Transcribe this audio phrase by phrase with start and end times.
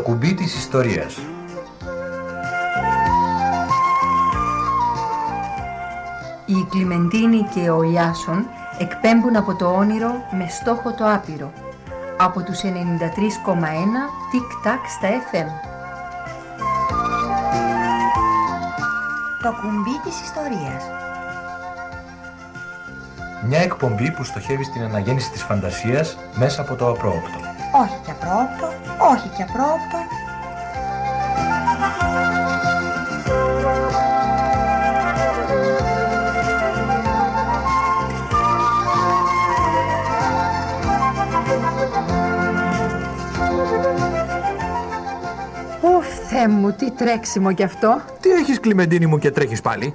[0.00, 1.18] Το κουμπί της ιστορίας.
[6.46, 8.46] Η Κλιμεντίνη και ο Ιάσον
[8.78, 11.52] εκπέμπουν από το όνειρο με στόχο το άπειρο.
[12.16, 15.48] Από τους 93,1 τικ-τακ στα FM.
[19.42, 20.82] Το κουμπί της ιστορίας.
[23.48, 27.38] Μια εκπομπή που στοχεύει στην αναγέννηση της φαντασίας μέσα από το απρόοπτο.
[27.82, 28.69] Όχι και απρόοπτο,
[29.00, 29.98] όχι και απρόοπτο.
[45.82, 48.00] Ουφ, Θεέ μου, τι τρέξιμο κι αυτό.
[48.20, 49.94] Τι έχεις Κλιμεντίνη μου και τρέχεις πάλι.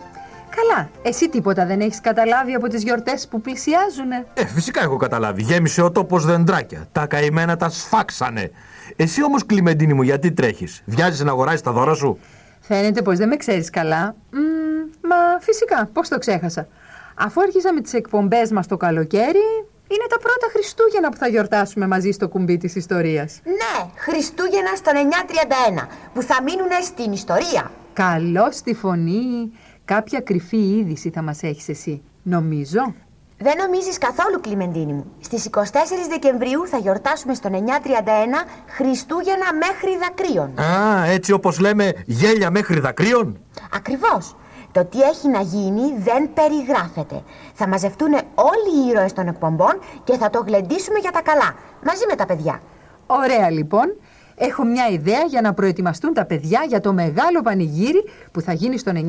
[0.76, 4.26] Καλά, εσύ τίποτα δεν έχεις καταλάβει από τις γιορτές που πλησιάζουνε.
[4.34, 5.42] Ε, φυσικά έχω καταλάβει.
[5.42, 6.88] Γέμισε ο τόπος δεντράκια.
[6.92, 8.52] Τα καημένα τα σφάξανε.
[8.96, 12.20] Εσύ όμως Κλιμεντίνη μου γιατί τρέχεις; Βιάζεις να αγοράσεις τα δώρα σου;
[12.60, 14.16] Φαίνεται πως δεν με ξέρεις καλά.
[14.32, 16.68] Μμ, μα φυσικά, πώς το ξέχασα.
[17.16, 22.12] Αφού άρχισα τις εκπομπές μας το καλοκαίρι, είναι τα πρώτα Χριστούγεννα που θα γιορτάσουμε μαζί
[22.12, 23.40] στο κουμπί της ιστορίας.
[23.44, 27.72] Ναι, Χριστούγεννα στο 931, που θα μείνουν στην ιστορία.
[27.94, 29.52] Καλό στη φωνή.
[29.86, 32.02] Κάποια κρυφή είδηση θα μας έχεις εσύ.
[32.24, 32.94] Νομίζω;
[33.38, 35.06] Δεν νομίζεις καθόλου, Κλιμεντίνη μου.
[35.20, 35.60] Στις 24
[36.10, 37.54] Δεκεμβρίου θα γιορτάσουμε στο 931
[38.68, 40.60] Χριστούγεννα μέχρι δακρύων.
[40.60, 43.38] Α, έτσι όπως λέμε γέλια μέχρι δακρύων;
[43.74, 44.36] Ακριβώς.
[44.72, 47.24] Το τι έχει να γίνει δεν περιγράφεται.
[47.54, 52.04] Θα μαζευτούν όλοι οι ήρωες των εκπομπών και θα το γλεντήσουμε για τα καλά, μαζί
[52.10, 52.62] με τα παιδιά.
[53.08, 53.96] Ωραία λοιπόν.
[54.38, 58.78] Έχω μια ιδέα για να προετοιμαστούν τα παιδιά για το μεγάλο πανηγύρι που θα γίνει
[58.78, 59.02] στο 931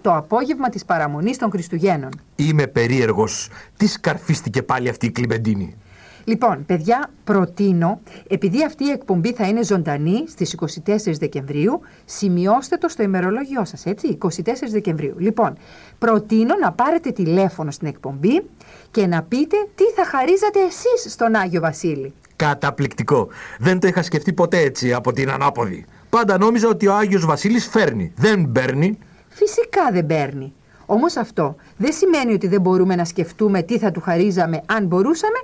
[0.00, 2.10] το απόγευμα της παραμονής των Χριστουγέννων.
[2.36, 3.50] Είμαι περίεργος.
[3.76, 5.76] Τι σκαρφίστηκε πάλι αυτή η Κλιμεντίνη;
[6.24, 12.88] Λοιπόν, παιδιά, προτείνω, επειδή αυτή η εκπομπή θα είναι ζωντανή στις 24 Δεκεμβρίου, σημειώστε το
[12.88, 14.28] στο ημερολόγιό σας, έτσι, 24
[14.70, 15.14] Δεκεμβρίου.
[15.18, 15.58] Λοιπόν,
[15.98, 18.42] προτείνω να πάρετε τηλέφωνο στην εκπομπή
[18.90, 22.12] και να πείτε τι θα χαρίζατε εσείς στον Άγιο Βασίλη.
[22.38, 23.28] Καταπληκτικό.
[23.58, 25.84] Δεν το είχα σκεφτεί ποτέ έτσι από την ανάποδη.
[26.10, 28.12] Πάντα νόμιζα ότι ο Άγιος Βασίλης φέρνει.
[28.16, 28.98] Δεν παίρνει.
[29.28, 30.52] Φυσικά δεν παίρνει.
[30.86, 35.38] Όμως αυτό δεν σημαίνει ότι δεν μπορούμε να σκεφτούμε τι θα του χαρίζαμε αν μπορούσαμε.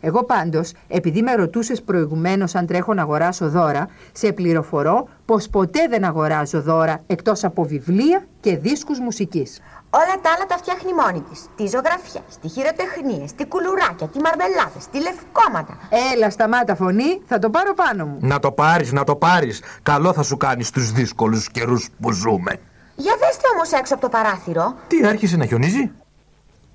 [0.00, 5.86] Εγώ πάντως, επειδή με ρωτούσες προηγουμένως αν τρέχω να αγοράσω δώρα, σε πληροφορώ πως ποτέ
[5.88, 9.60] δεν αγοράζω δώρα εκτός από βιβλία και δίσκους μουσικής.
[9.90, 11.46] Όλα τα άλλα τα φτιάχνει μόνη της.
[11.56, 15.78] Τη ζωγραφιά, τη χειροτεχνία, τη κουλουράκια, τη μαρμελάδες, τη λευκόματα.
[16.14, 18.18] Έλα, σταμάτα φωνή, θα το πάρω πάνω μου.
[18.20, 19.62] Να το πάρεις, να το πάρεις.
[19.82, 22.60] Καλό θα σου κάνεις στους δύσκολους καιρούς που ζούμε.
[22.96, 24.74] Για δέστε όμως έξω από το παράθυρο.
[24.86, 25.90] Τι άρχισε να χιονίζει;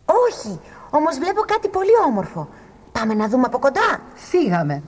[0.06, 0.59] Όχι,
[0.90, 2.50] όμως βλέπω κάτι πολύ όμορφο.
[3.00, 4.00] Πάμε να δούμε από κοντά.
[4.16, 4.83] Φύγαμε.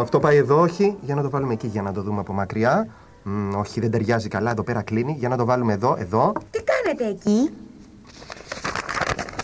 [0.00, 0.96] Αυτό πάει εδώ, όχι.
[1.00, 2.88] Για να το βάλουμε εκεί, για να το δούμε από μακριά.
[3.22, 4.50] Μ, όχι, δεν ταιριάζει καλά.
[4.50, 5.12] Εδώ πέρα κλείνει.
[5.18, 6.32] Για να το βάλουμε εδώ, εδώ.
[6.50, 7.50] Τι κάνετε εκεί;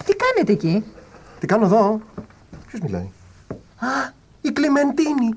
[0.05, 0.85] Τι κάνετε εκεί;
[1.41, 2.01] Τι κάνω εδώ;
[2.67, 3.09] Ποιος μιλάει;
[3.79, 5.35] Α, η Κλιμεντίνη.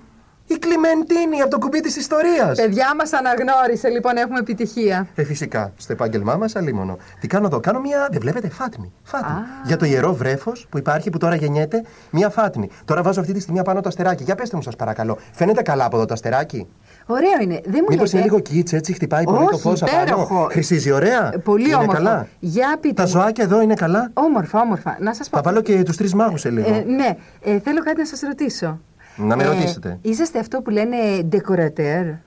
[0.47, 2.57] Η Κλιμεντίνη από το κουμπί της ιστορίας.
[2.57, 5.07] Παιδιά μας αναγνώρισε, λοιπόν, έχουμε επιτυχία.
[5.15, 5.71] Ε, φυσικά.
[5.77, 6.97] Στο επάγγελμά μας, αλίμονο.
[7.19, 7.59] Τι κάνω εδώ.
[7.59, 8.07] Κάνω μια.
[8.11, 8.91] Δεν βλέπετε, φάτνη.
[9.03, 9.33] Φάτνη.
[9.65, 12.69] Για το ιερό βρέφος που υπάρχει, που τώρα γεννιέται, μια φάτνη.
[12.85, 14.23] Τώρα βάζω αυτή τη στιγμή απάνω το αστεράκι.
[14.23, 15.17] Για πετε μου, σας παρακαλώ.
[15.31, 16.67] Φαίνεται καλά από εδώ το αστεράκι;
[17.05, 17.61] Ωραίο είναι.
[17.63, 20.21] Δεν μου Μήπως λέτε; είναι λίγο κίτσε, έτσι χτυπάει πολύ το Όχι, φως υπέροχο.
[20.23, 20.47] απάνω.
[20.51, 21.33] Χρυσίζει, ωραία.
[21.33, 21.93] Ε, Πολύ είναι όμορφο.
[21.93, 22.93] καλά; Για πείτε.
[22.93, 23.07] Τα μου.
[23.09, 24.97] ζωάκια εδώ είναι καλά; Όμορφα, όμορφα.
[24.99, 25.37] Να σας πω.
[25.37, 26.73] Θα βάλω και τους τρεις μάγους σε λίγο.
[26.73, 28.79] Ε, ναι, ε, θέλω κάτι να σας ρωτήσω.
[29.15, 29.97] Να με ρωτήσετε.
[30.01, 30.97] Είσαστε αυτό που λένε
[31.31, 32.17] decorateur.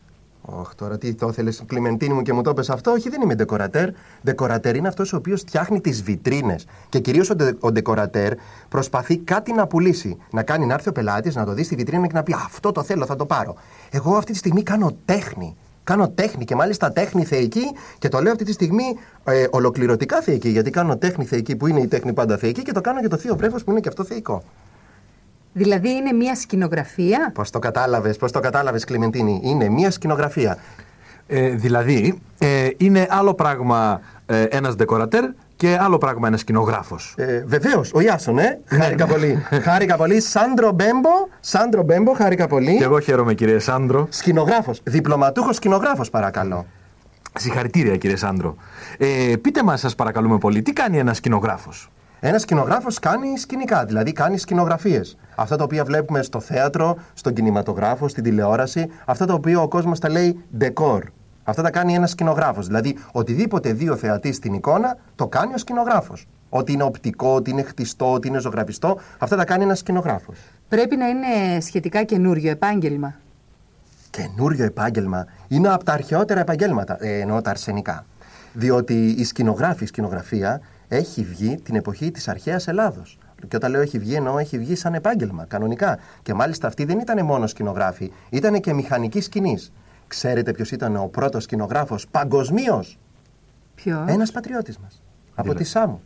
[0.49, 3.35] Ωχ, τώρα τι το ήθελε, Κλιμεντίνη μου και μου το πες αυτό; Όχι, δεν είμαι
[3.35, 3.89] ντεκορατέρ.
[4.25, 6.67] Ντεκορατέρ είναι αυτός ο οποίος φτιάχνει τις βιτρίνες.
[6.89, 8.33] Και κυρίως ο, ντε, ο ντεκορατέρ
[8.69, 10.17] προσπαθεί κάτι να πουλήσει.
[10.31, 12.73] Να κάνει να έρθει ο πελάτης, να το δει στη βιτρίνα και να πει Αυτό
[12.73, 13.57] το θέλω, θα το πάρω.
[13.91, 15.57] Εγώ αυτή τη στιγμή κάνω τέχνη.
[15.85, 17.65] Κάνω τέχνη και μάλιστα τέχνη θεϊκή
[17.99, 18.85] και το λέω αυτή τη στιγμή
[19.25, 20.49] ε, ολοκληρωτικά θεϊκή.
[20.49, 23.17] Γιατί κάνω τέχνη θεϊκή που είναι η τέχνη πάντα θεϊκή και το κάνω για το
[23.17, 24.43] θείο βρέφος που είναι και αυτό θεϊκό.
[25.57, 30.59] Δηλαδή είναι μια σκηνογραφία; Πώς το κατάλαβες, πώς το κατάλαβες, Κλιμεντίνη; Είναι μία σκηνογραφία.
[31.27, 35.25] Ε, δηλαδή, ε, είναι άλλο πράγμα ε, ένας ντεκορατέρ
[35.57, 37.15] και άλλο πράγμα ένας σκηνογράφος.
[37.17, 38.61] Ε, Βεβαίως, ο Ιάσον, ε.
[38.67, 39.43] Χάρηκα πολύ.
[39.67, 40.21] χάρηκα πολύ.
[40.21, 41.11] Σάντρο Μπέμπο,
[41.41, 42.77] Σάντρο Μπέμπο, χάρηκα πολύ.
[42.77, 44.07] Και εγώ χαίρομαι κύριε Σάντρο.
[44.11, 44.81] Σκηνογράφος.
[44.85, 46.67] Διπλωματούχος σκηνογράφος, παρακαλώ.
[47.39, 48.57] Συγχαρητήρια κύριε Σάντρο.
[48.99, 51.91] Ε, πείτε μας σας παρακαλούμε πολύ, τι κάνει ένας σκηνογράφος;
[52.21, 55.17] Ένας σκηνογράφος κάνει σκηνικά, δηλαδή κάνει σκηνογραφίες.
[55.35, 59.99] Αυτά τα οποία βλέπουμε στο θέατρο, στον κινηματογράφο, στην τηλεόραση, αυτά τα οποία ο κόσμος
[59.99, 61.01] τα λέει ντεκόρ.
[61.45, 62.67] Αυτά τα κάνει ένας σκηνογράφος.
[62.67, 66.27] Δηλαδή, οτιδήποτε δει ο θεατής στην εικόνα, το κάνει ο σκηνογράφος.
[66.49, 70.39] Ό,τι είναι οπτικό, ό,τι είναι χτιστό, ό,τι είναι ζωγραφιστό, αυτά τα κάνει ένας σκηνογράφος.
[70.69, 73.15] Πρέπει να είναι σχετικά καινούριο επάγγελμα.
[74.11, 78.05] Καινούριο επάγγελμα είναι από τα αρχαιότερα επαγγέλματα, ε, εννοώ τα αρσενικά.
[78.53, 83.19] Διότι η σκηνογράφη, η σκηνογραφία έχει βγει την εποχή της αρχαίας Ελλάδος.
[83.49, 85.99] Και όταν λέω έχει βγει, εννοώ έχει βγει σαν επάγγελμα, κανονικά.
[86.23, 89.73] Και μάλιστα αυτοί δεν ήταν μόνο σκηνογράφοι, ήταν και μηχανικοί σκηνής.
[90.07, 92.99] Ξέρετε ποιος ήταν ο πρώτος σκηνογράφος παγκοσμίως,
[93.77, 95.03] Ποιος; Ένας πατριώτης μας.
[95.35, 96.01] Από τη Σάμου.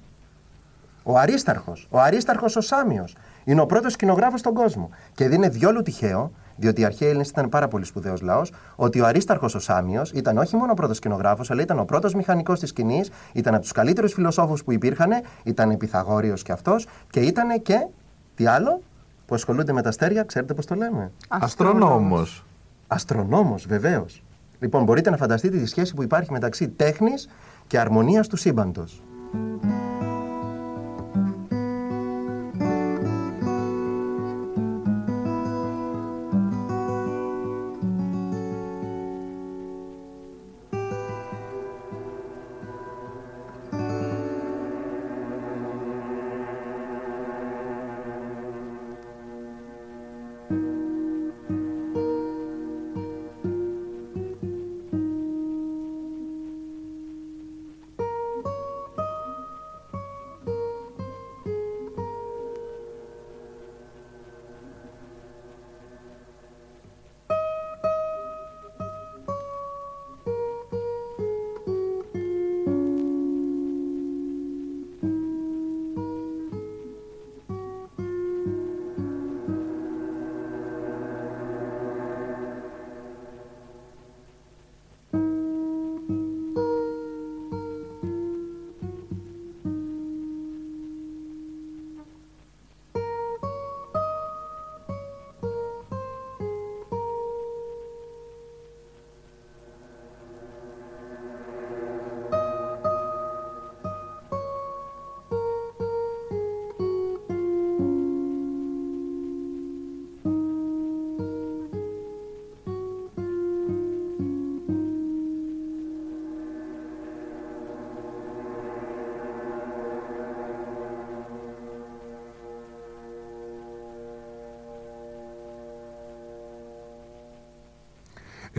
[1.03, 1.88] Ο Αρίσταρχος.
[1.91, 3.17] Ο Αρίσταρχος ο Σάμιος.
[3.44, 4.91] Είναι ο πρώτος σκηνογράφος στον κόσμο.
[5.15, 9.01] Και δεν είναι διόλου τυχαίο, διότι οι αρχαίοι Έλληνες ήταν πάρα πολύ σπουδαίος λαός, ότι
[9.01, 12.61] ο Αρίσταρχος ο Σάμιος ήταν όχι μόνο ο πρώτος σκηνογράφος, αλλά ήταν ο πρώτος μηχανικός
[12.61, 15.11] της σκηνής, ήταν από τους καλύτερους φιλοσόφους που υπήρχαν,
[15.43, 17.87] ήταν Pythagoreos κι αυτός και ήταν και.
[18.35, 18.83] Τι άλλο,
[19.27, 22.45] που ασχολούνται με τα αστέρια, ξέρετε πώς το λέμε; Αστρονόμος.
[22.87, 24.23] Αστρονόμος, βεβαίως.
[24.59, 27.29] Λοιπόν, μπορείτε να φανταστείτε τη σχέση που υπάρχει μεταξύ τέχνης
[27.67, 29.03] και αρμονίας του σύμπαντος.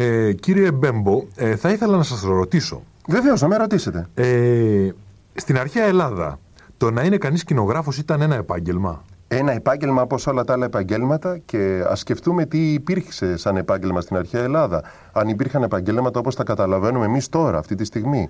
[0.02, 2.84] Ε, κύριε Μπέμπο, ε, θα ήθελα να σας ρωτήσω.
[3.08, 4.08] Βεβαίως, να με ρωτήσετε.
[4.14, 4.90] Ε,
[5.34, 6.40] στην αρχαία Ελλάδα,
[6.78, 11.38] το να είναι κανείς σκηνογράφος ήταν ένα επάγγελμα; Ένα επάγγελμα όπω όλα τα άλλα επαγγέλματα
[11.38, 14.84] και ας σκεφτούμε τι υπήρξε σαν επάγγελμα στην αρχαία Ελλάδα.
[15.12, 18.30] Αν υπήρχαν επαγγέλματα όπως τα καταλαβαίνουμε εμείς τώρα, αυτή τη στιγμή.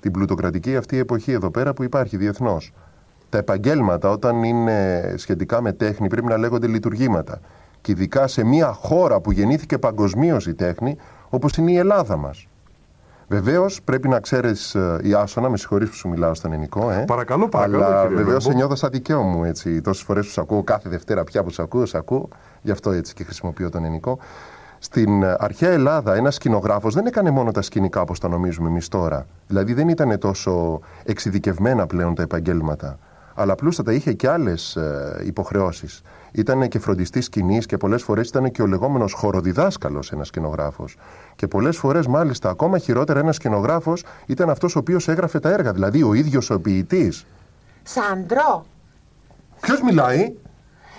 [0.00, 2.72] Την πλουτοκρατική αυτή εποχή εδώ πέρα που υπάρχει διεθνώς.
[3.28, 7.40] Τα επαγγέλματα όταν είναι σχετικά με τέχνη πρέπει να λέγονται λειτουργήματα.
[7.80, 10.96] Και ειδικά σε μια χώρα που γεννήθηκε παγκοσμίως η τέχνη,
[11.28, 12.48] όπως είναι η Ελλάδα μας.
[13.28, 17.04] Βεβαίως πρέπει να ξέρεις, η Άσονα, με συγχωρείς που σου μιλάω στον ελληνικό, ε.
[17.06, 17.84] Παρακαλώ, παρακαλώ.
[17.84, 18.56] Αλλά κύριε βεβαίως Λόμπο.
[18.56, 19.80] νιώθω σαν δικαίω μου έτσι.
[19.80, 22.28] Τόσες φορές που σε ακούω, κάθε Δευτέρα πια που σε ακούω, σε ακούω.
[22.62, 24.18] Γι' αυτό έτσι και χρησιμοποιώ τον ελληνικό.
[24.78, 28.88] Στην ε, αρχαία Ελλάδα, ένας σκηνογράφος δεν έκανε μόνο τα σκηνικά όπως τα νομίζουμε εμείς
[28.88, 29.26] τώρα.
[29.46, 32.98] Δηλαδή δεν ήταν τόσο εξειδικευμένα πλέον τα επαγγέλματα.
[33.40, 34.78] Αλλά απλούστατα είχε και άλλες
[35.24, 36.02] υποχρεώσεις.
[36.32, 40.96] Ήταν και φροντιστής σκηνής και πολλές φορές ήταν και ο λεγόμενος χοροδιδάσκαλος ένας σκηνογράφος.
[41.36, 45.72] Και πολλές φορές, μάλιστα, ακόμα χειρότερα, ένας σκηνογράφος ήταν αυτός ο οποίος έγραφε τα έργα.
[45.72, 47.26] Δηλαδή ο ίδιος ο ποιητής.
[47.82, 48.66] Σάντρο,
[49.60, 50.34] Ποιος μιλάει,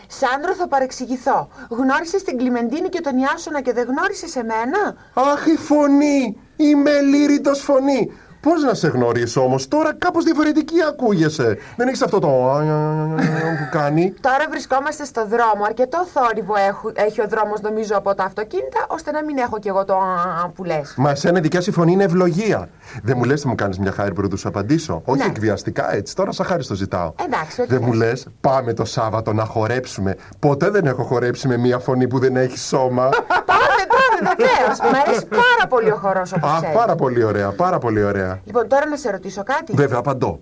[0.08, 1.48] Σάντρο θα παρεξηγηθώ.
[1.70, 6.38] Γνώρισες την Κλιμεντίνη και τον Ιάσονα και δεν γνώρισες εμένα; Αχ, η φωνή!
[6.56, 8.12] Η μελήρητος φωνή!
[8.42, 11.58] Πώς να σε γνωρίσω όμως, τώρα κάπως διαφορετική ακούγεσαι.
[11.78, 12.28] Δεν έχεις αυτό το.
[13.60, 14.14] που κάνει.
[14.22, 15.64] Τώρα βρισκόμαστε στο δρόμο.
[15.66, 19.68] Αρκετό θόρυβο έχου- έχει ο δρόμος, νομίζω, από τα αυτοκίνητα, ώστε να μην έχω κι
[19.68, 20.94] εγώ το α, που λες.
[20.98, 22.70] Μα εσένα η δικιά σου φωνή είναι ευλογία.
[23.04, 25.02] Δεν μου λες, θα μου κάνεις μια χάρη πρωτού σου απαντήσω.
[25.06, 25.26] Όχι Ναι.
[25.26, 27.14] εκβιαστικά έτσι, τώρα σαν χάρη το ζητάω.
[27.26, 27.98] Εντάξει, ό,τι Δεν μου θες.
[27.98, 30.16] λες, πάμε το Σάββατο να χορέψουμε.
[30.40, 33.10] Ποτέ δεν έχω χορέψει με μια φωνή που δεν έχει σώμα.
[33.46, 34.80] Πάμε, πάμε, βεβαίως.
[34.80, 38.40] Μ' αρέσει πάρα πολύ ο χορός όπως Α, πάρα πολύ ωραία, πάρα πολύ ωραία.
[38.46, 39.74] Λοιπόν, τώρα να σε ρωτήσω κάτι.
[39.74, 40.40] Βέβαια, απαντώ.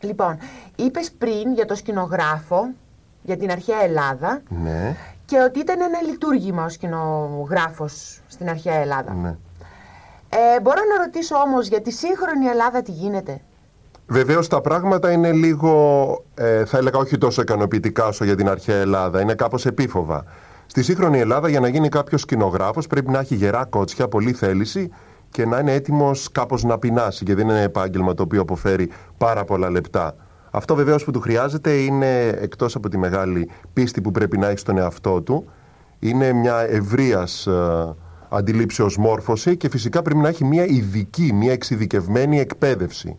[0.00, 0.38] Λοιπόν,
[0.76, 2.66] είπες πριν για το σκηνογράφο,
[3.22, 9.12] για την αρχαία Ελλάδα, Ναι, και ότι ήταν ένα λειτουργήμα ο σκηνογράφος στην αρχαία Ελλάδα.
[9.22, 9.36] ναι.
[10.28, 13.40] Ε, μπορώ να ρωτήσω όμως για τη σύγχρονη Ελλάδα τι γίνεται;
[14.06, 18.76] Βεβαίως τα πράγματα είναι λίγο, ε, θα έλεγα όχι τόσο ικανοποιητικά όσο για την αρχαία
[18.80, 19.20] Ελλάδα.
[19.20, 20.24] Είναι κάπως επίφοβα.
[20.76, 24.90] Στη σύγχρονη Ελλάδα, για να γίνει κάποιος σκηνογράφος, πρέπει να έχει γερά κότσια, πολλή θέληση
[25.30, 27.24] και να είναι έτοιμος κάπως να πεινάσει.
[27.24, 30.14] Και δεν είναι ένα επάγγελμα το οποίο αποφέρει πάρα πολλά λεπτά.
[30.50, 34.58] Αυτό βεβαίως που του χρειάζεται είναι εκτός από τη μεγάλη πίστη που πρέπει να έχει
[34.58, 35.44] στον εαυτό του.
[35.98, 37.48] Είναι μια ευρείας
[38.28, 43.16] αντιλήψεως μόρφωση και φυσικά πρέπει να έχει μια ειδική, μια εξειδικευμένη εκπαίδευση.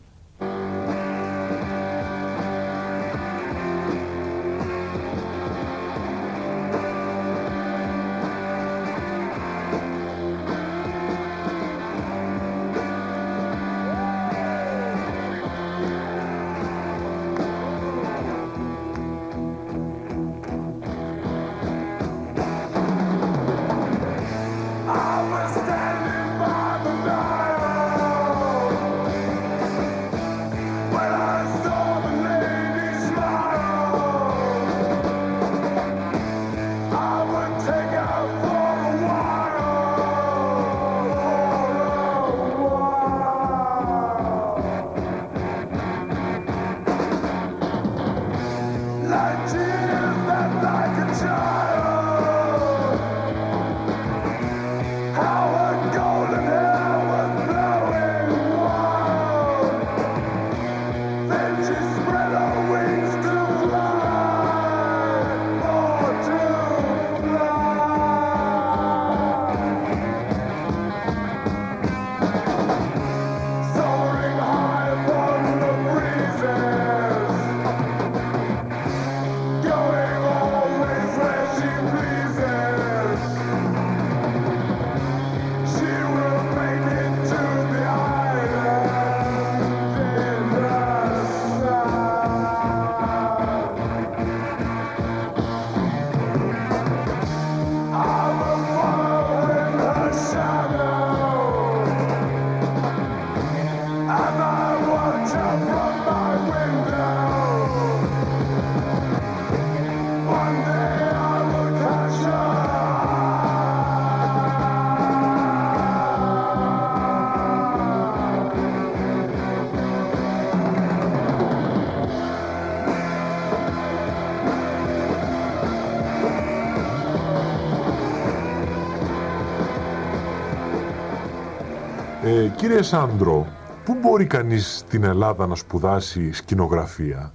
[132.65, 133.47] Κύριε Σάντρο,
[133.85, 137.33] πού μπορεί κανείς στην Ελλάδα να σπουδάσει σκηνογραφία;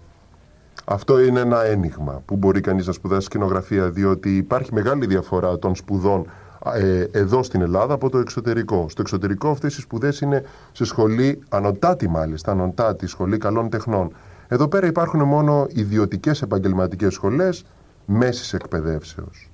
[0.85, 5.75] Αυτό είναι ένα ένιγμα που μπορεί κανείς να σπουδάσει σκηνογραφία διότι υπάρχει μεγάλη διαφορά των
[5.75, 6.31] σπουδών
[6.75, 8.89] ε, εδώ στην Ελλάδα από το εξωτερικό.
[8.89, 14.13] Στο εξωτερικό αυτές οι σπουδές είναι σε σχολή ανωτάτη μάλιστα, ανωτάτη σχολή καλών τεχνών.
[14.49, 17.65] Εδώ πέρα υπάρχουν μόνο ιδιωτικές επαγγελματικές σχολές
[18.05, 19.50] μέσης εκπαιδεύσεως.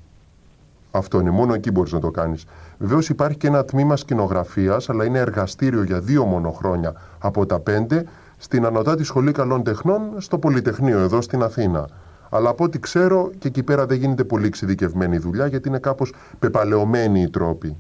[0.97, 2.45] Αυτό είναι, μόνο εκεί μπορείς να το κάνεις.
[2.79, 7.59] Βεβαίως υπάρχει και ένα τμήμα σκηνογραφίας, αλλά είναι εργαστήριο για δύο μόνο χρόνια από τα
[7.61, 8.05] πέντε
[8.39, 11.89] στην Ανωτάτη Σχολή Καλών Τεχνών στο Πολυτεχνείο εδώ στην Αθήνα.
[12.31, 16.13] Αλλά από ό,τι ξέρω και εκεί πέρα δεν γίνεται πολύ εξειδικευμένη δουλειά γιατί είναι κάπως
[16.39, 17.77] πεπαλαιωμένοι οι τρόποι.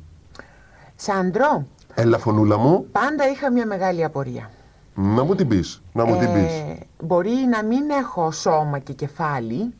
[0.96, 4.50] Σάντρο, Έλα φωνούλα μου, πάντα είχα μια μεγάλη απορία.
[4.94, 6.52] να μου την πεις, να μου την πεις.
[6.52, 9.74] Ε, μπορεί να μην έχω σώμα και κεφάλι,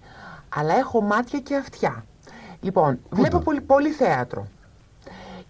[0.49, 2.05] αλλά έχω μάτια και αυτιά.
[2.66, 4.46] Λοιπόν, βλέπω πολύ, πολύ θέατρο.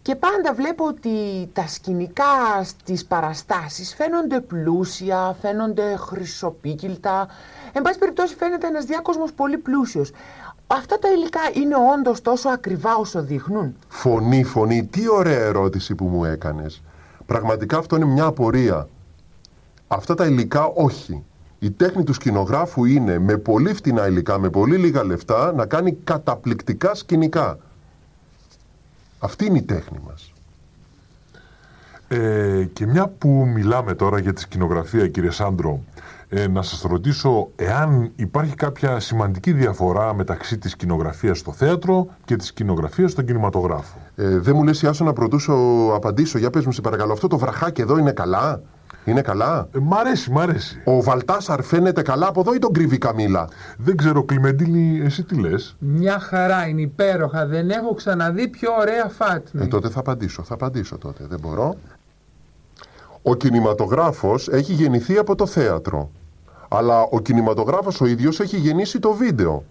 [0.03, 7.29] Και πάντα βλέπω ότι τα σκηνικά στις παραστάσεις φαίνονται πλούσια, φαίνονται χρυσοπίκυλτα.
[7.73, 10.11] Εν πάση περιπτώσει φαίνεται ένας διάκοσμος πολύ πλούσιος.
[10.67, 16.05] Αυτά τα υλικά είναι όντως τόσο ακριβά όσο δείχνουν; Φωνή, φωνή, τι ωραία ερώτηση που
[16.05, 16.83] μου έκανες.
[17.27, 18.89] Πραγματικά αυτό είναι μια απορία.
[19.89, 21.25] Αυτά τα υλικά όχι.
[21.59, 25.93] Η τέχνη του σκηνογράφου είναι με πολύ φτηνά υλικά, με πολύ λίγα λεφτά, να κάνει
[26.05, 27.59] καταπληκτικά σκηνικά.
[29.19, 30.33] Αυτή είναι η τέχνη μας.
[32.09, 35.81] Ε, και μια που μιλάμε τώρα για τη σκηνογραφία, κύριε Σάντρο,
[36.29, 42.37] ε, να σας ρωτήσω εάν υπάρχει κάποια σημαντική διαφορά μεταξύ της σκηνογραφίας στο θέατρο και
[42.37, 45.55] της σκηνογραφίας στον κινηματογράφο; Ε, δεν μου λες Ιάσο να πρωτούσω
[45.95, 46.39] απαντήσω.
[46.39, 48.63] Για πες μου σε παρακαλώ, αυτό το βραχάκι εδώ είναι καλά;
[49.05, 50.83] Είναι καλά; Ε, μ' αρέσει, μ' αρέσει.
[50.85, 55.23] Ο Βαλτάσαρ φαίνεται καλά από εδώ ή τον κρύβει η Καμίλα; Δεν ξέρω, Κλιμεντίνη, εσύ
[55.23, 57.47] τι λες; Μια χαρά είναι υπέροχα.
[57.47, 59.63] Δεν έχω ξαναδεί πιο ωραία φάτνη.
[59.63, 61.25] Ε, τότε θα απαντήσω, θα απαντήσω τότε.
[61.29, 61.77] Δεν μπορώ.
[63.23, 66.11] Ο κινηματογράφος έχει γεννηθεί από το θέατρο.
[66.69, 69.65] Αλλά ο κινηματογράφος ο ίδιος έχει γεννήσει το βίντεο.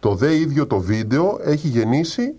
[0.00, 2.34] Το δε ίδιο το βίντεο έχει γεννήσει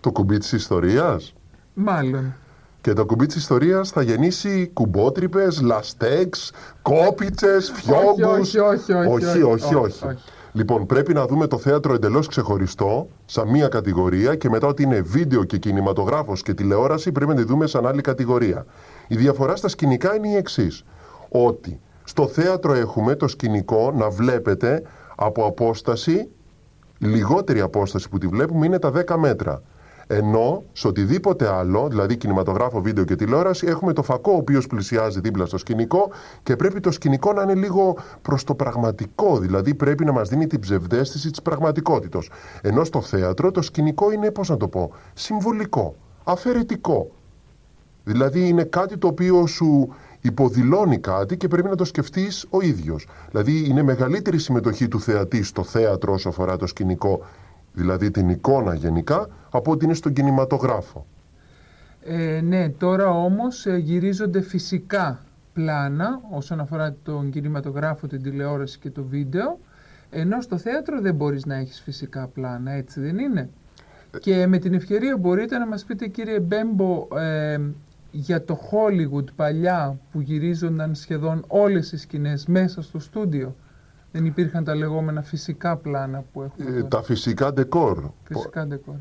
[0.00, 1.34] το κουμπί της ιστορίας;
[1.74, 2.34] Μάλλον.
[2.82, 8.38] Και το κουμπί της ιστορίας θα γεννήσει κουμπότρυπες, λαστέξ, κόπιτσες, φιόγκους.
[8.38, 10.06] όχι, όχι, όχι, όχι, όχι, όχι, όχι.
[10.06, 10.18] όχι.
[10.52, 15.00] Λοιπόν, πρέπει να δούμε το θέατρο εντελώς ξεχωριστό, σαν μία κατηγορία και μετά ότι είναι
[15.00, 18.66] βίντεο και κινηματογράφος και τηλεόραση πρέπει να τη δούμε σαν άλλη κατηγορία.
[19.08, 20.84] Η διαφορά στα σκηνικά είναι η εξής.
[21.28, 24.82] Ότι στο θέατρο έχουμε το σκηνικό να βλέπετε
[25.16, 26.28] από απόσταση,
[26.98, 29.62] λιγότερη απόσταση που τη βλέπουμε είναι τα 10 μέτρα.
[30.14, 35.20] Ενώ σε οτιδήποτε άλλο, δηλαδή κινηματογράφο, βίντεο και τηλεόραση, έχουμε το φακό ο οποίος πλησιάζει
[35.20, 36.10] δίπλα στο σκηνικό
[36.42, 40.46] και πρέπει το σκηνικό να είναι λίγο προς το πραγματικό, δηλαδή πρέπει να μας δίνει
[40.46, 42.18] την ψευδέστηση της πραγματικότητα.
[42.62, 45.94] Ενώ στο θέατρο το σκηνικό είναι, πώς να το πω, συμβολικό,
[46.24, 47.10] αφαιρετικό.
[48.04, 53.06] Δηλαδή είναι κάτι το οποίο σου υποδηλώνει κάτι και πρέπει να το σκεφτείς ο ίδιος.
[53.30, 57.20] Δηλαδή είναι μεγαλύτερη συμμετοχή του θεατή στο θέατρο όσο αφορά το σκηνικό,
[57.72, 61.06] δηλαδή την εικόνα γενικά, από ότι είναι στον κινηματογράφο.
[62.04, 65.20] Ε, ναι, τώρα όμως ε, γυρίζονται φυσικά
[65.52, 69.58] πλάνα όσον αφορά τον κινηματογράφο, την τηλεόραση και το βίντεο,
[70.10, 73.48] ενώ στο θέατρο δεν μπορείς να έχεις φυσικά πλάνα, έτσι δεν είναι;
[74.20, 77.60] Και με την ευκαιρία μπορείτε να μας πείτε κύριε Μπέμπο ε,
[78.10, 83.56] για το Hollywood παλιά που γυρίζονταν σχεδόν όλες οι σκηνές μέσα στο στούντιο.
[84.12, 86.88] Δεν υπήρχαν τα λεγόμενα φυσικά πλάνα που έχουμε Ε, τώρα.
[86.88, 87.98] τα φυσικά ντεκόρ.
[88.22, 88.94] Φυσικά ντεκόρ.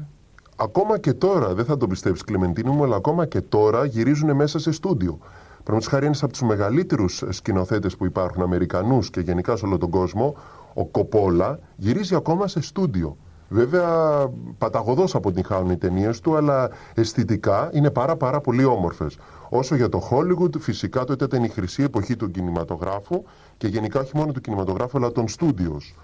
[0.56, 4.60] Ακόμα και τώρα, δεν θα το πιστέψεις Κλεμεντίνη μου, αλλά ακόμα και τώρα γυρίζουν μέσα
[4.60, 5.18] σε στούντιο.
[5.64, 9.90] Παραδείγματος χάρη, ένας από τους μεγαλύτερους σκηνοθέτες που υπάρχουν, Αμερικανούς και γενικά σε όλο τον
[9.90, 10.36] κόσμο,
[10.74, 13.18] ο Κοπόλα, γυρίζει ακόμα σε στούντιο.
[13.54, 19.18] Βέβαια, παταγωδός αποτυγχάνουν οι ταινίες του, αλλά αισθητικά είναι πάρα, πάρα πολύ όμορφες.
[19.50, 23.24] Όσο για το Hollywood, φυσικά τότε ήταν η χρυσή εποχή του κινηματογράφου
[23.58, 25.96] και γενικά όχι μόνο του κινηματογράφου, αλλά των στούντιος.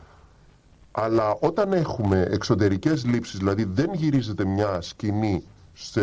[0.91, 6.01] Αλλά όταν έχουμε εξωτερικές λήψεις, δηλαδή δεν γυρίζεται μια σκηνή σε,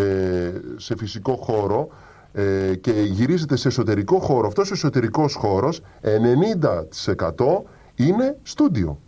[0.77, 1.89] σε φυσικό χώρο
[2.33, 7.63] ε, και γυρίζεται σε εσωτερικό χώρο, αυτός ο εσωτερικός χώρος 90%
[7.95, 8.99] είναι στούντιο.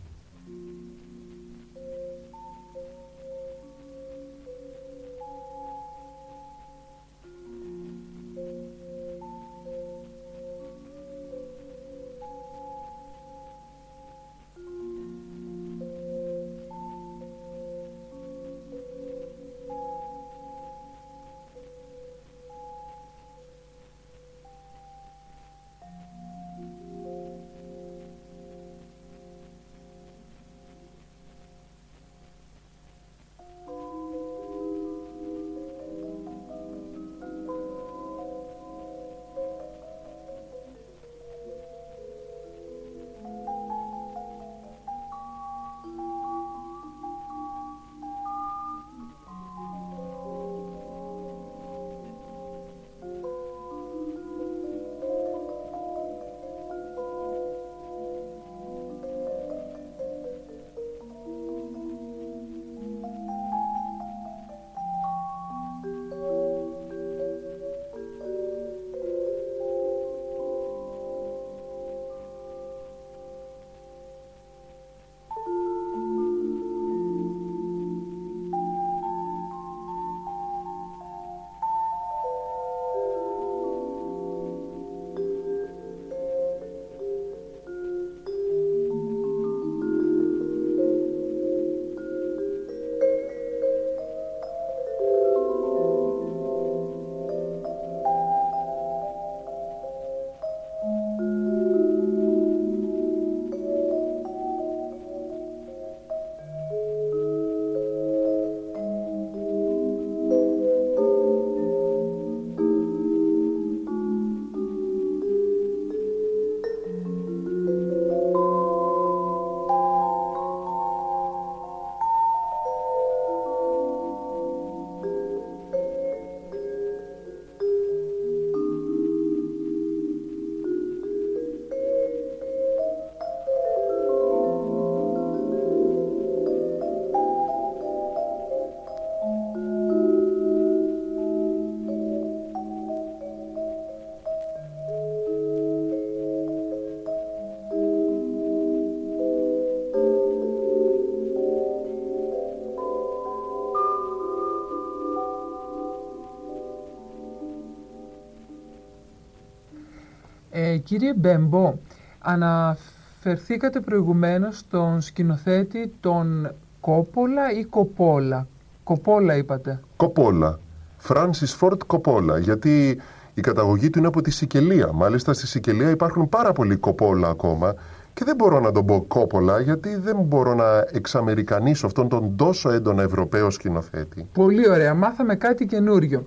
[160.86, 161.74] Κύριε Μπέμπο,
[162.18, 168.46] αναφερθήκατε προηγουμένως στον σκηνοθέτη τον Κόπολα ή Κοπόλα;
[168.84, 169.80] Κοπόλα είπατε.
[169.96, 170.58] Κοπόλα.
[170.96, 172.38] Φράνσις Φόρτ Κοπόλα.
[172.38, 173.00] Γιατί
[173.34, 174.92] η καταγωγή του είναι από τη Σικελία.
[174.92, 177.74] Μάλιστα στη Σικελία υπάρχουν πάρα πολλοί Κοπόλα ακόμα.
[178.14, 182.70] Και δεν μπορώ να τον πω Κόπολα γιατί δεν μπορώ να εξαμερικανίσω αυτόν τον τόσο
[182.70, 184.26] έντονα Ευρωπαίο σκηνοθέτη.
[184.32, 184.94] Πολύ ωραία.
[184.94, 186.26] Μάθαμε κάτι καινούριο.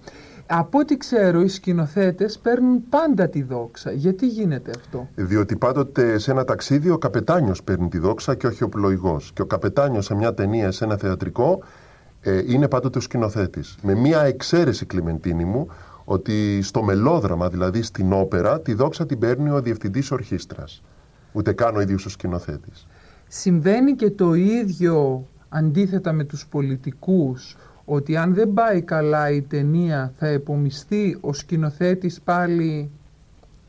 [0.51, 3.91] Από ό,τι ξέρω, οι σκηνοθέτες παίρνουν πάντα τη δόξα.
[3.91, 8.63] Γιατί γίνεται αυτό; Διότι πάντοτε σε ένα ταξίδι ο καπετάνιος παίρνει τη δόξα και όχι
[8.63, 9.31] ο πλοηγός.
[9.33, 11.63] Και ο καπετάνιος σε μια ταινία, σε ένα θεατρικό,
[12.21, 13.77] ε, είναι πάντοτε ο σκηνοθέτης.
[13.81, 15.67] Με μια εξαίρεση, Κλιμεντίνη μου,
[16.05, 20.81] ότι στο μελόδραμα, δηλαδή στην όπερα, τη δόξα την παίρνει ο διευθυντής ορχήστρας.
[21.31, 22.87] Ούτε καν ο ίδιος ο σκηνοθέτης.
[23.27, 27.57] Συμβαίνει και το ίδιο αντίθετα με τους πολιτικούς
[27.89, 32.89] ότι αν δεν πάει καλά η ταινία θα επομιστεί ο σκηνοθέτης πάλι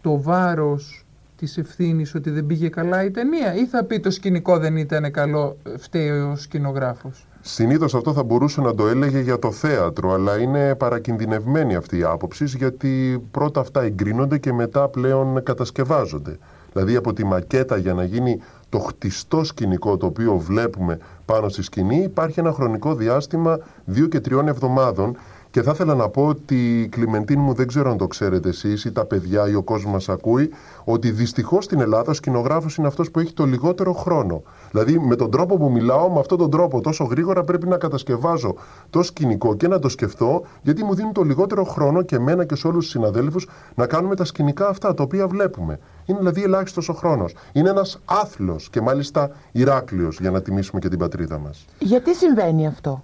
[0.00, 1.04] το βάρος
[1.36, 5.10] της ευθύνης ότι δεν πήγε καλά η ταινία ή θα πει το σκηνικό δεν ήταν
[5.10, 7.26] καλό, φταίει ο σκηνογράφος.
[7.40, 12.02] Συνήθως αυτό θα μπορούσε να το έλεγε για το θέατρο, αλλά είναι παρακινδυνευμένη αυτή η
[12.02, 16.38] άποψη γιατί πρώτα αυτά εγκρίνονται και μετά πλέον κατασκευάζονται.
[16.72, 21.62] Δηλαδή από τη μακέτα για να γίνει το χτιστό σκηνικό το οποίο βλέπουμε πάνω στη
[21.62, 25.16] σκηνή υπάρχει ένα χρονικό διάστημα δύο και τριών εβδομάδων
[25.50, 28.92] και θα ήθελα να πω ότι, Κλιμεντίν μου, δεν ξέρω αν το ξέρετε εσείς ή
[28.92, 30.50] τα παιδιά ή ο κόσμος μας ακούει,
[30.84, 34.42] ότι δυστυχώς στην Ελλάδα ο σκηνογράφος είναι αυτός που έχει το λιγότερο χρόνο.
[34.70, 38.54] Δηλαδή, με τον τρόπο που μιλάω, με αυτόν τον τρόπο τόσο γρήγορα πρέπει να κατασκευάζω
[38.90, 42.54] το σκηνικό και να το σκεφτώ, γιατί μου δίνει το λιγότερο χρόνο και εμένα και
[42.54, 45.78] σε όλους τους συναδέλφους να κάνουμε τα σκηνικά αυτά τα οποία βλέπουμε.
[46.06, 47.34] Είναι δηλαδή ελάχιστος ο χρόνος.
[47.52, 51.64] Είναι ένας άθλος και μάλιστα Ηράκλειος για να τιμήσουμε και την πατρίδα μας.
[51.78, 53.02] Γιατί συμβαίνει αυτό;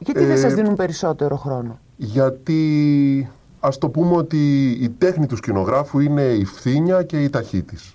[0.00, 5.36] Γιατί δεν Ε, σας δίνουν περισσότερο χρόνο; Γιατί ας το πούμε ότι η τέχνη του
[5.36, 7.94] σκηνογράφου είναι η φθήνια και η ταχύτης.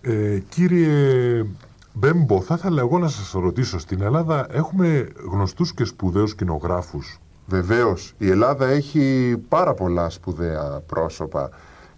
[0.00, 1.44] Ε, κύριε
[1.92, 3.78] Μπέμπο, θα ήθελα εγώ να σας ρωτήσω.
[3.78, 11.50] Στην Ελλάδα έχουμε γνωστούς και σπουδαίους σκηνογράφους; Βεβαίως, η Ελλάδα έχει πάρα πολλά σπουδαία πρόσωπα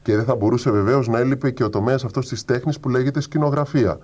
[0.03, 3.21] και δεν θα μπορούσε βεβαίως να έλειπε και ο τομέας αυτός της τέχνης που λέγεται
[3.21, 3.99] σκηνογραφία.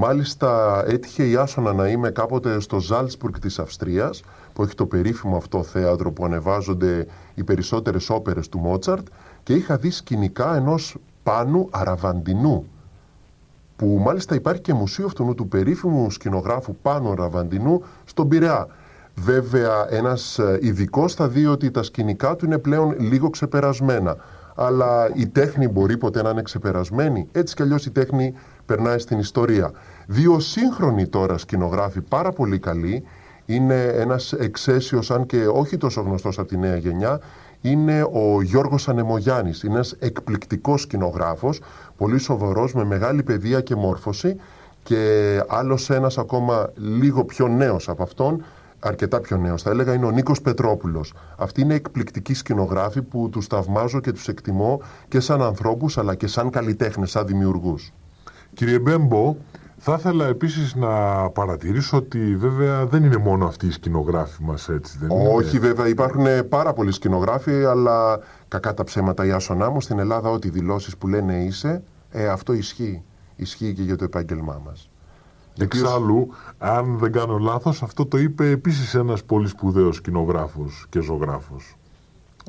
[0.00, 5.36] Μάλιστα έτυχε η Άσονα να είμαι κάποτε στο Ζάλτσπουργκ της Αυστρίας που έχει το περίφημο
[5.36, 9.06] αυτό θέατρο που ανεβάζονται οι περισσότερες όπερες του Μότσαρτ
[9.42, 12.66] και είχα δει σκηνικά ενός πάνου αραβαντινού
[13.76, 18.66] που μάλιστα υπάρχει και μουσείο αυτού του περίφημου σκηνογράφου Πάνου Αραβαντινού στον Πειραιά.
[19.14, 24.16] Βέβαια, ένας ε, ειδικός θα δει ότι τα σκηνικά του είναι πλέον λίγο ξεπερασμένα.
[24.60, 27.28] Αλλά η τέχνη μπορεί ποτέ να είναι ξεπερασμένη.
[27.32, 28.34] Έτσι κι αλλιώς η τέχνη
[28.66, 29.70] περνάει στην ιστορία.
[30.06, 33.04] Δύο σύγχρονοι τώρα σκηνογράφοι πάρα πολύ καλοί.
[33.46, 37.20] Είναι ένας εξαίσιος, αν και όχι τόσο γνωστός από τη νέα γενιά,
[37.60, 39.62] είναι ο Γιώργος Ανεμογιάννης.
[39.62, 41.60] Είναι ένας εκπληκτικός σκηνογράφος,
[41.96, 44.36] πολύ σοβαρός, με μεγάλη παιδεία και μόρφωση
[44.82, 48.44] και άλλος ένας ακόμα λίγο πιο νέος από αυτόν,
[48.80, 51.14] αρκετά πιο νέος θα έλεγα, είναι ο Νίκος Πετρόπουλος.
[51.36, 56.26] Αυτοί είναι εκπληκτικοί σκηνογράφοι που τους θαυμάζω και τους εκτιμώ και σαν ανθρώπους αλλά και
[56.26, 57.92] σαν καλλιτέχνες, σαν δημιουργούς.
[58.54, 59.36] Κύριε Μπέμπο,
[59.80, 60.90] θα ήθελα επίσης να
[61.30, 65.88] παρατηρήσω ότι βέβαια δεν είναι μόνο αυτοί οι σκηνογράφοι μας έτσι, δεν είναι; Όχι βέβαια
[65.88, 70.96] υπάρχουν πάρα πολλοί σκηνογράφοι αλλά κακά τα ψέματα η άσονά μου στην Ελλάδα ό,τι δηλώσεις
[70.96, 73.02] που λένε είσαι ε, αυτό ισχύει.
[73.36, 74.90] Ισχύει και για το επάγγελμά μας.
[75.58, 81.76] Εξάλλου, αν δεν κάνω λάθος, αυτό το είπε επίσης ένας πολύ σπουδαίος σκηνογράφος και ζωγράφος.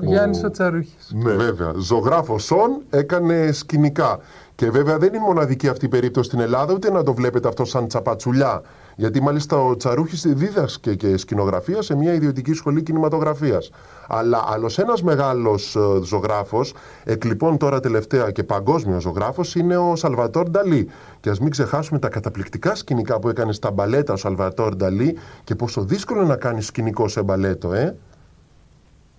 [0.01, 1.11] Ο Γιάννης ο Τσαρούχης.
[1.13, 1.31] Ναι.
[1.31, 1.73] Βέβαια.
[1.77, 4.19] Ζωγράφος Σον έκανε σκηνικά.
[4.59, 7.65] Και βέβαια δεν είναι μοναδική αυτή η περίπτωση στην Ελλάδα, ούτε να το βλέπετε αυτό
[7.65, 8.61] σαν τσαπατσουλιά.
[8.95, 13.69] Γιατί μάλιστα ο Τσαρούχης δίδασκε και σκηνογραφία σε μια ιδιωτική σχολή κινηματογραφίας.
[14.07, 20.89] Αλλά άλλος ένας μεγάλος ζωγράφος, εκλειπών τώρα τελευταία και παγκόσμιος ζωγράφος, είναι ο Σαλβατόρ Νταλή.
[21.19, 25.55] Και ας μην ξεχάσουμε τα καταπληκτικά σκηνικά που έκανε στα μπαλέτα ο Σαλβατόρ Νταλή και
[25.55, 27.95] πόσο δύσκολο να κάνει σκηνικό σε μπαλέτο, ε.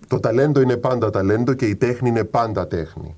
[0.07, 3.15] Το ταλέντο είναι πάντα ταλέντο και η τέχνη είναι πάντα τέχνη.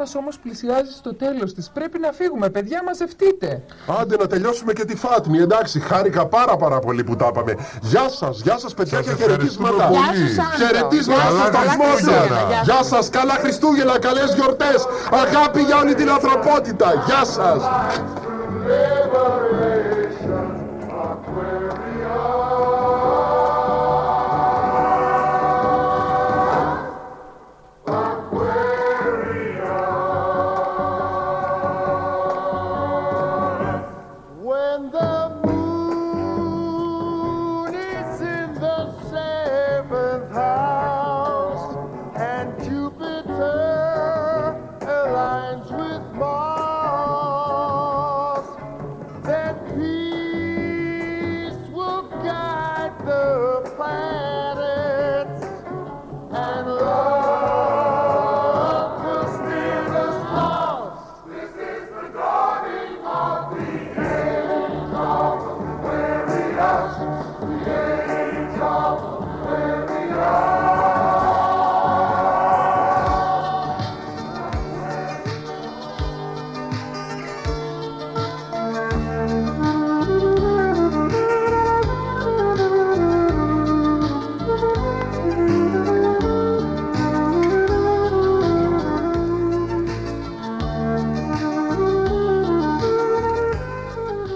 [0.00, 1.70] Η ώρα μας όμως πλησιάζει στο τέλος της.
[1.70, 2.48] Πρέπει να φύγουμε.
[2.50, 3.62] Παιδιά, μαζευτείτε.
[4.00, 5.38] Άντε να τελειώσουμε και τη Φάτμη.
[5.38, 7.56] Εντάξει, χάρηκα πάρα πάρα πολύ που τα είπαμε.
[7.82, 9.84] Γεια σας, γεια σας παιδιά Σας και ευχαριστούμε χαιρετίσματα.
[9.86, 9.98] πολύ.
[9.98, 10.66] Γεια σου, Σάντρο.
[10.66, 12.26] Χαιρετίσματα Καλά στους Χριστούγεννα.
[12.26, 12.62] Χριστούγεννα.
[12.64, 14.78] Γεια σας, καλά Χριστούγεννα, καλές γιορτές.
[15.24, 16.88] Αγάπη για όλη την ανθρωπότητα.
[17.06, 17.60] Γεια σας.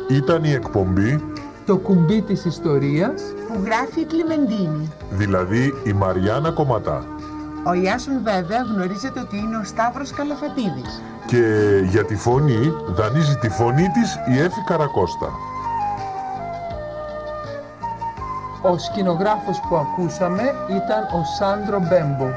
[0.08, 1.24] Ήταν η εκπομπή,
[1.66, 3.22] Το κουμπί της ιστορίας.
[3.48, 4.92] Που γράφει η Κλιμεντίνη.
[5.10, 7.04] δηλαδή η Μαριάννα Κομματά.
[7.66, 11.02] Ο Ιάσον βέβαια γνωρίζετε ότι είναι ο Σταύρος Καλαφατίδης.
[11.26, 11.42] Και
[11.90, 15.28] για τη φωνή δανείζει τη φωνή της η Έφη Καρακώστα.
[18.62, 22.28] Ο σκηνογράφος που ακούσαμε ήταν ο Σάντρο Μπέμπο.